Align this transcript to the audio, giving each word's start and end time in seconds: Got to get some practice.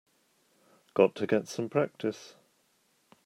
Got 0.95 1.13
to 1.17 1.27
get 1.27 1.47
some 1.47 1.69
practice. 1.69 2.33